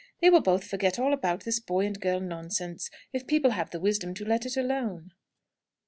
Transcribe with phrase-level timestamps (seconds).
[0.19, 3.79] They will both forget all about this boy and girl nonsense, if people have the
[3.79, 5.11] wisdom to let it alone."